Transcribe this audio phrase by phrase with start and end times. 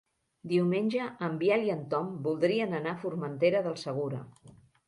[0.51, 4.27] Diumenge en Biel i en Tom voldrien anar a Formentera del Segura.